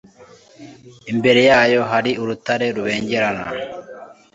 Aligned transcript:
imbere 1.11 1.41
yayo 1.49 1.79
hali 1.89 2.11
urutarerubengerana 2.21 3.45